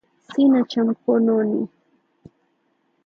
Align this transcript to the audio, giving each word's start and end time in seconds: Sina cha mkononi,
Sina 0.29 0.59
cha 0.69 0.83
mkononi, 0.83 1.67